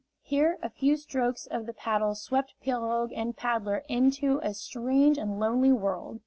[0.23, 5.39] Here a few strokes of the paddle swept pirogue and paddler into a strange and
[5.39, 6.19] lonely world.